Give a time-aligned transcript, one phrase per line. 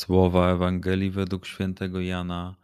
[0.00, 2.56] Słowa Ewangelii według świętego Jana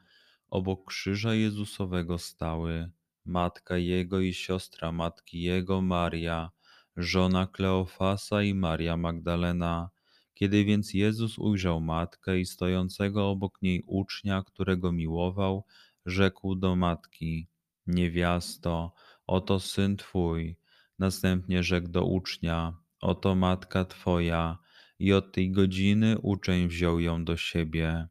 [0.50, 2.90] obok krzyża Jezusowego stały
[3.24, 6.50] matka jego i siostra matki jego, Maria,
[6.96, 9.90] żona Kleofasa i Maria Magdalena.
[10.34, 15.64] Kiedy więc Jezus ujrzał matkę i stojącego obok niej ucznia, którego miłował,
[16.06, 17.48] rzekł do matki:
[17.86, 18.92] Niewiasto,
[19.26, 20.56] oto syn twój.
[20.98, 24.58] Następnie rzekł do ucznia: Oto matka twoja.
[24.98, 28.08] I od tej godziny uczeń wziął ją do siebie.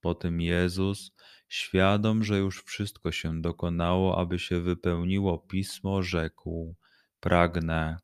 [0.00, 1.12] Potem Jezus,
[1.48, 6.74] świadom, że już wszystko się dokonało, aby się wypełniło pismo, rzekł:
[7.20, 7.96] Pragnę.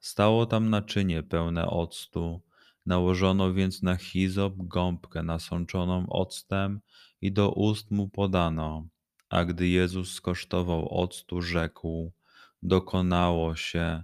[0.00, 2.42] Stało tam naczynie pełne octu.
[2.86, 6.80] Nałożono więc na hizop gąbkę nasączoną octem
[7.20, 8.86] i do ust mu podano.
[9.28, 12.12] A gdy Jezus skosztował octu, rzekł:
[12.62, 14.02] Dokonało się,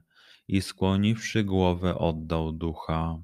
[0.48, 3.22] i skłoniwszy głowę, oddał ducha.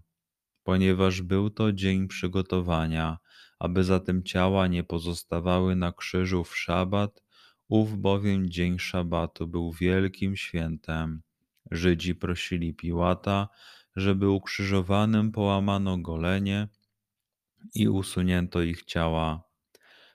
[0.67, 3.19] Ponieważ był to dzień przygotowania,
[3.59, 7.23] aby zatem ciała nie pozostawały na krzyżu w szabat,
[7.69, 11.23] ów bowiem dzień szabatu był wielkim świętem.
[11.71, 13.49] Żydzi prosili Piłata,
[13.97, 16.69] żeby ukrzyżowanym połamano golenie
[17.75, 19.43] i usunięto ich ciała.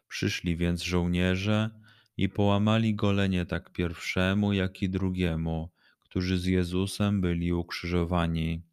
[0.08, 1.70] Przyszli więc żołnierze
[2.18, 5.70] i połamali golenie tak pierwszemu, jak i drugiemu,
[6.00, 8.71] którzy z Jezusem byli ukrzyżowani.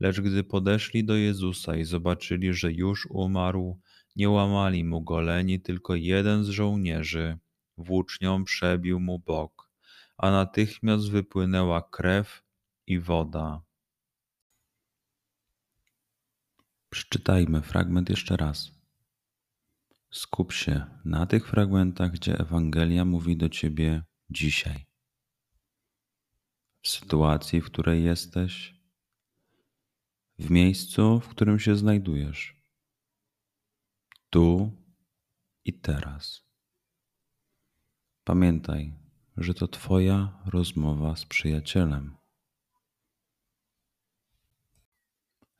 [0.00, 3.80] Lecz gdy podeszli do Jezusa i zobaczyli, że już umarł,
[4.16, 7.38] nie łamali mu goleni, tylko jeden z żołnierzy
[7.78, 9.70] włócznią przebił mu bok,
[10.16, 12.42] a natychmiast wypłynęła krew
[12.86, 13.62] i woda.
[16.90, 18.72] Przeczytajmy fragment jeszcze raz.
[20.10, 24.86] Skup się na tych fragmentach, gdzie Ewangelia mówi do ciebie dzisiaj.
[26.82, 28.79] W sytuacji, w której jesteś,
[30.40, 32.56] w miejscu, w którym się znajdujesz
[34.30, 34.72] tu
[35.64, 36.42] i teraz.
[38.24, 38.94] Pamiętaj,
[39.36, 42.16] że to Twoja rozmowa z przyjacielem.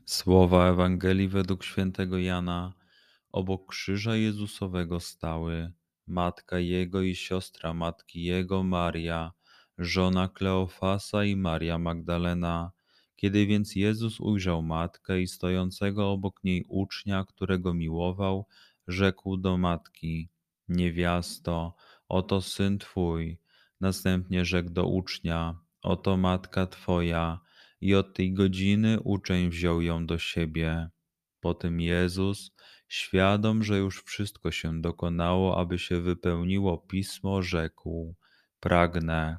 [0.06, 2.74] Słowa Ewangelii według świętego Jana
[3.32, 5.72] obok krzyża Jezusowego stały
[6.06, 9.32] matka jego i siostra matki jego, Maria,
[9.78, 12.72] żona Kleofasa i Maria Magdalena.
[13.20, 18.46] Kiedy więc Jezus ujrzał matkę i stojącego obok niej ucznia, którego miłował,
[18.88, 20.28] rzekł do matki:
[20.68, 21.74] Niewiasto,
[22.08, 23.38] oto syn twój.
[23.80, 27.40] Następnie rzekł do ucznia: Oto matka twoja.
[27.80, 30.88] I od tej godziny uczeń wziął ją do siebie.
[31.40, 32.50] Potem Jezus,
[32.88, 38.14] świadom, że już wszystko się dokonało, aby się wypełniło pismo, rzekł:
[38.60, 39.36] Pragnę.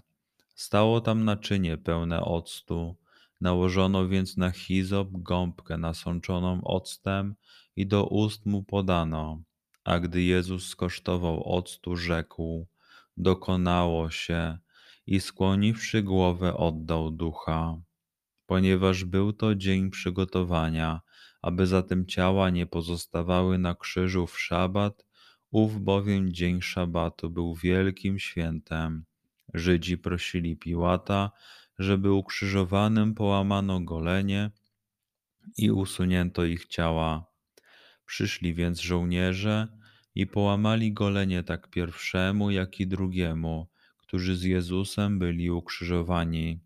[0.56, 3.01] Stało tam naczynie pełne octu.
[3.42, 7.36] Nałożono więc na hizop gąbkę nasączoną octem
[7.76, 9.42] i do ust mu podano.
[9.84, 12.68] A gdy Jezus skosztował octu, rzekł:
[13.18, 14.58] Dokonało się,
[15.08, 17.82] i skłoniwszy głowę, oddał ducha.
[18.46, 21.02] Ponieważ był to dzień przygotowania,
[21.42, 25.06] aby zatem ciała nie pozostawały na krzyżu w szabat,
[25.52, 29.06] ów bowiem dzień szabatu był wielkim świętem.
[29.54, 31.32] Żydzi prosili Piłata,
[31.80, 34.52] żeby ukrzyżowanym połamano golenie
[35.58, 37.26] i usunięto ich ciała.
[38.06, 39.68] Przyszli więc żołnierze
[40.16, 46.60] i połamali golenie tak pierwszemu, jak i drugiemu, którzy z Jezusem byli ukrzyżowani.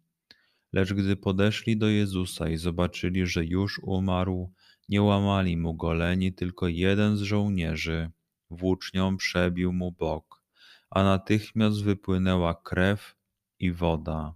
[0.74, 4.54] Lecz gdy podeszli do Jezusa i zobaczyli, że już umarł,
[4.90, 8.12] nie łamali mu goleni, tylko jeden z żołnierzy
[8.50, 10.44] włócznią przebił mu bok,
[10.90, 13.16] a natychmiast wypłynęła krew
[13.60, 14.36] i woda.